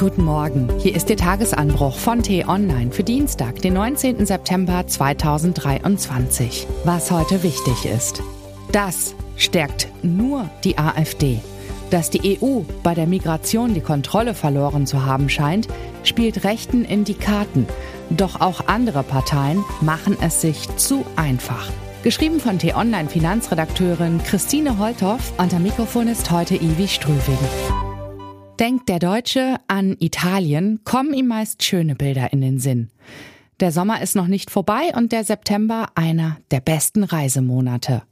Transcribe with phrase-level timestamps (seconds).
[0.00, 4.24] Guten Morgen, hier ist der Tagesanbruch von T-Online für Dienstag, den 19.
[4.24, 6.66] September 2023.
[6.84, 8.22] Was heute wichtig ist.
[8.72, 11.40] Das stärkt nur die AfD.
[11.90, 15.68] Dass die EU bei der Migration die Kontrolle verloren zu haben scheint,
[16.02, 17.66] spielt Rechten in die Karten.
[18.08, 21.68] Doch auch andere Parteien machen es sich zu einfach.
[22.02, 25.34] Geschrieben von T-Online-Finanzredakteurin Christine Holthoff.
[25.36, 27.89] Unter Mikrofon ist heute Ivi Strüving.
[28.60, 32.90] Denkt der Deutsche an Italien, kommen ihm meist schöne Bilder in den Sinn.
[33.58, 38.02] Der Sommer ist noch nicht vorbei und der September einer der besten Reisemonate.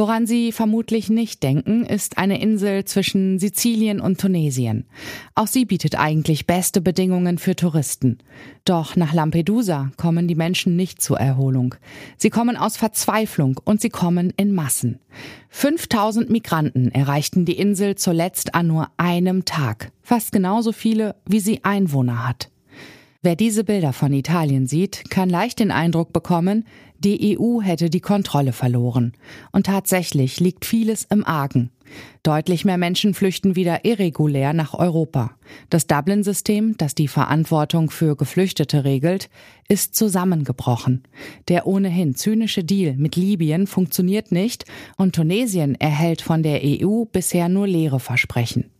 [0.00, 4.86] Woran Sie vermutlich nicht denken, ist eine Insel zwischen Sizilien und Tunesien.
[5.34, 8.16] Auch sie bietet eigentlich beste Bedingungen für Touristen.
[8.64, 11.74] Doch nach Lampedusa kommen die Menschen nicht zur Erholung.
[12.16, 15.00] Sie kommen aus Verzweiflung und sie kommen in Massen.
[15.50, 19.92] 5000 Migranten erreichten die Insel zuletzt an nur einem Tag.
[20.00, 22.48] Fast genauso viele, wie sie Einwohner hat.
[23.22, 26.64] Wer diese Bilder von Italien sieht, kann leicht den Eindruck bekommen,
[27.00, 29.12] die EU hätte die Kontrolle verloren.
[29.52, 31.70] Und tatsächlich liegt vieles im Argen.
[32.22, 35.32] Deutlich mehr Menschen flüchten wieder irregulär nach Europa.
[35.68, 39.28] Das Dublin-System, das die Verantwortung für Geflüchtete regelt,
[39.68, 41.02] ist zusammengebrochen.
[41.48, 44.64] Der ohnehin zynische Deal mit Libyen funktioniert nicht
[44.96, 48.70] und Tunesien erhält von der EU bisher nur leere Versprechen.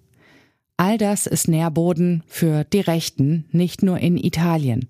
[0.80, 4.88] All das ist Nährboden für die Rechten, nicht nur in Italien.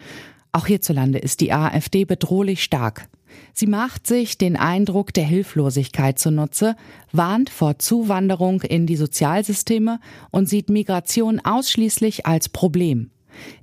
[0.53, 3.09] Auch hierzulande ist die AfD bedrohlich stark.
[3.55, 6.77] Sie macht sich den Eindruck der Hilflosigkeit zunutze,
[7.11, 9.99] warnt vor Zuwanderung in die Sozialsysteme
[10.31, 13.11] und sieht Migration ausschließlich als Problem.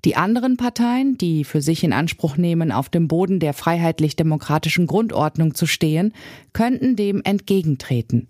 [0.04, 5.56] Die anderen Parteien, die für sich in Anspruch nehmen, auf dem Boden der freiheitlich-demokratischen Grundordnung
[5.56, 6.14] zu stehen,
[6.52, 8.28] könnten dem entgegentreten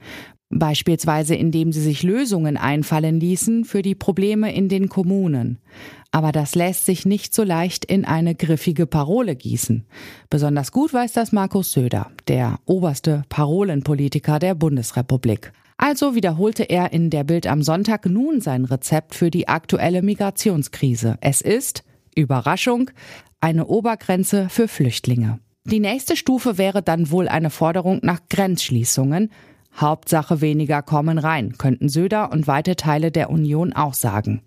[0.49, 5.59] beispielsweise indem sie sich Lösungen einfallen ließen für die Probleme in den Kommunen.
[6.11, 9.85] Aber das lässt sich nicht so leicht in eine griffige Parole gießen.
[10.29, 15.51] Besonders gut weiß das Markus Söder, der oberste Parolenpolitiker der Bundesrepublik.
[15.77, 21.17] Also wiederholte er in der Bild am Sonntag nun sein Rezept für die aktuelle Migrationskrise.
[21.21, 21.83] Es ist,
[22.15, 22.89] Überraschung,
[23.41, 25.39] eine Obergrenze für Flüchtlinge.
[25.65, 29.29] Die nächste Stufe wäre dann wohl eine Forderung nach Grenzschließungen,
[29.77, 34.41] Hauptsache weniger kommen rein, könnten Söder und weite Teile der Union auch sagen.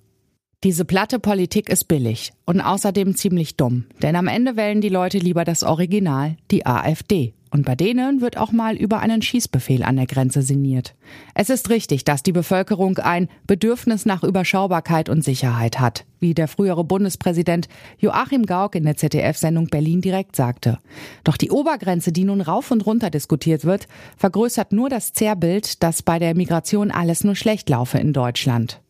[0.62, 5.18] Diese platte Politik ist billig und außerdem ziemlich dumm, denn am Ende wählen die Leute
[5.18, 7.32] lieber das Original, die AfD.
[7.50, 10.94] Und bei denen wird auch mal über einen Schießbefehl an der Grenze sinniert.
[11.34, 16.46] Es ist richtig, dass die Bevölkerung ein Bedürfnis nach Überschaubarkeit und Sicherheit hat, wie der
[16.46, 17.68] frühere Bundespräsident
[17.98, 20.78] Joachim Gauck in der ZDF-Sendung Berlin direkt sagte.
[21.24, 26.02] Doch die Obergrenze, die nun rauf und runter diskutiert wird, vergrößert nur das Zerrbild, dass
[26.02, 28.80] bei der Migration alles nur schlecht laufe in Deutschland.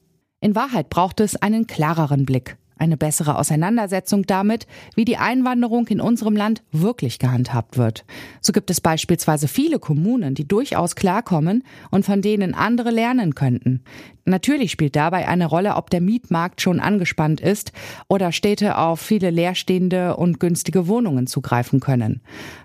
[0.42, 6.00] In Wahrheit braucht es einen klareren Blick eine bessere Auseinandersetzung damit, wie die Einwanderung in
[6.00, 8.04] unserem Land wirklich gehandhabt wird.
[8.40, 13.82] So gibt es beispielsweise viele Kommunen, die durchaus klarkommen und von denen andere lernen könnten.
[14.24, 17.72] Natürlich spielt dabei eine Rolle, ob der Mietmarkt schon angespannt ist
[18.06, 22.20] oder Städte auf viele leerstehende und günstige Wohnungen zugreifen können.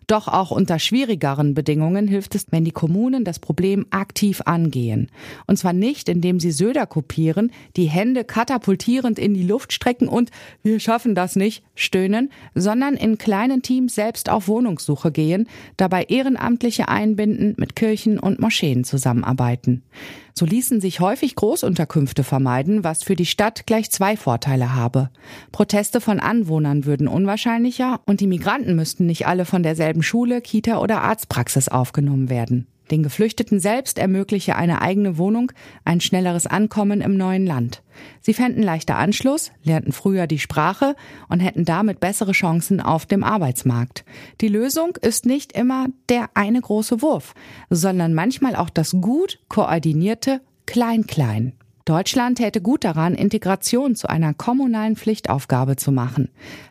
[0.08, 5.10] Doch auch unter schwierigeren Bedingungen hilft es, wenn die Kommunen das Problem aktiv angehen.
[5.48, 10.32] Und zwar nicht, indem sie Söder kopieren, die Hände katapultierend in die Luft strecken und
[10.64, 16.88] wir schaffen das nicht stöhnen, sondern in kleinen Teams selbst auf Wohnungssuche gehen, dabei Ehrenamtliche
[16.88, 19.84] einbinden, mit Kirchen und Moscheen zusammenarbeiten.
[20.34, 25.10] So ließen sich häufig Großunterkünfte vermeiden, was für die Stadt gleich zwei Vorteile habe.
[25.54, 30.80] Proteste von Anwohnern würden unwahrscheinlicher und die Migranten müssten nicht alle von derselben Schule, Kita
[30.80, 32.68] oder Arztpraxis aufgenommen werden.
[32.92, 35.52] Den Geflüchteten selbst ermögliche eine eigene Wohnung
[35.84, 37.82] ein schnelleres Ankommen im neuen Land.
[38.22, 40.96] Sie fänden leichter Anschluss, lernten früher die Sprache
[41.28, 44.06] und hätten damit bessere Chancen auf dem Arbeitsmarkt.
[44.42, 47.34] Die Lösung ist nicht immer der eine große Wurf,
[47.70, 51.54] sondern manchmal auch das gut koordinierte Klein-Klein.
[51.86, 56.30] Deutschland täte gut daran, Integration zu einer kommunalen Pflichtaufgabe zu machen.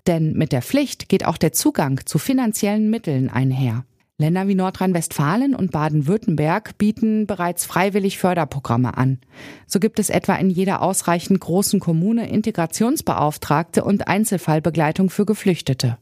[0.08, 3.84] Denn mit der Pflicht geht auch der Zugang zu finanziellen Mitteln einher.
[4.16, 9.18] Länder wie Nordrhein-Westfalen und Baden-Württemberg bieten bereits freiwillig Förderprogramme an.
[9.66, 15.98] So gibt es etwa in jeder ausreichend großen Kommune Integrationsbeauftragte und Einzelfallbegleitung für Geflüchtete.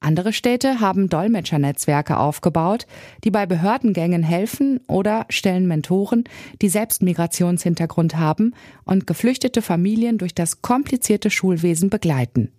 [0.00, 2.88] Andere Städte haben Dolmetschernetzwerke aufgebaut,
[3.22, 6.24] die bei Behördengängen helfen oder stellen Mentoren,
[6.60, 8.54] die selbst Migrationshintergrund haben
[8.84, 12.50] und geflüchtete Familien durch das komplizierte Schulwesen begleiten.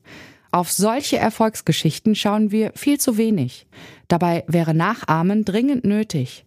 [0.54, 3.66] Auf solche Erfolgsgeschichten schauen wir viel zu wenig.
[4.08, 6.46] Dabei wäre Nachahmen dringend nötig.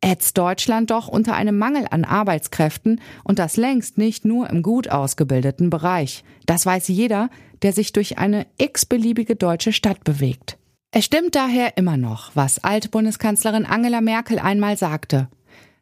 [0.00, 4.88] ätzt Deutschland doch unter einem Mangel an Arbeitskräften und das längst nicht nur im gut
[4.88, 6.22] ausgebildeten Bereich.
[6.46, 7.28] Das weiß jeder,
[7.62, 10.56] der sich durch eine x-beliebige deutsche Stadt bewegt.
[10.92, 15.28] Es stimmt daher immer noch, was Altbundeskanzlerin Angela Merkel einmal sagte.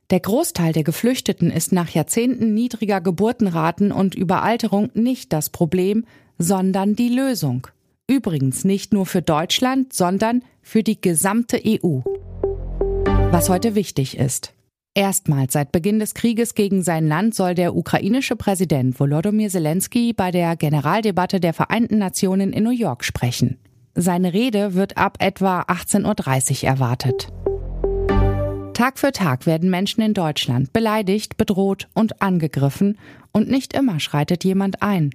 [0.09, 6.07] Der Großteil der Geflüchteten ist nach Jahrzehnten niedriger Geburtenraten und Überalterung nicht das Problem,
[6.39, 7.67] sondern die Lösung.
[8.07, 12.01] Übrigens nicht nur für Deutschland, sondern für die gesamte EU.
[13.31, 14.55] Was heute wichtig ist.
[14.95, 20.31] Erstmals seit Beginn des Krieges gegen sein Land soll der ukrainische Präsident Volodymyr Zelensky bei
[20.31, 23.59] der Generaldebatte der Vereinten Nationen in New York sprechen.
[23.95, 27.29] Seine Rede wird ab etwa 18.30 Uhr erwartet.
[28.75, 32.97] Tag für Tag werden Menschen in Deutschland beleidigt, bedroht und angegriffen
[33.33, 35.11] und nicht immer schreitet jemand ein.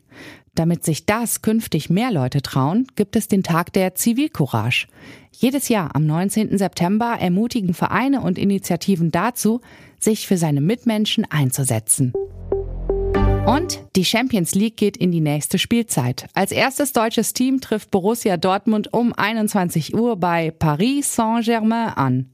[0.56, 4.88] Damit sich das künftig mehr Leute trauen, gibt es den Tag der Zivilcourage.
[5.32, 6.58] Jedes Jahr am 19.
[6.58, 9.62] September ermutigen Vereine und Initiativen dazu,
[10.00, 12.14] sich für seine Mitmenschen einzusetzen.
[13.46, 16.28] Und die Champions League geht in die nächste Spielzeit.
[16.34, 22.30] Als erstes deutsches Team trifft Borussia Dortmund um 21 Uhr bei Paris Saint-Germain an.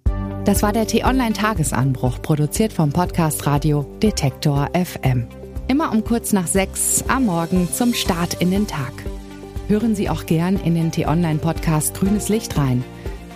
[0.45, 5.27] Das war der T-Online-Tagesanbruch, produziert vom Podcast Radio Detektor FM.
[5.69, 8.92] Immer um kurz nach sechs am Morgen zum Start in den Tag.
[9.68, 12.83] Hören Sie auch gern in den T-Online-Podcast Grünes Licht rein.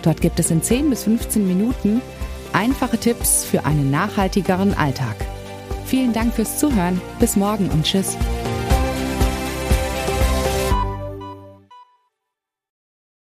[0.02, 2.02] Dort gibt es in 10 bis 15 Minuten
[2.52, 5.14] einfache Tipps für einen nachhaltigeren Alltag.
[5.86, 7.00] Vielen Dank fürs Zuhören.
[7.20, 8.16] Bis morgen und tschüss.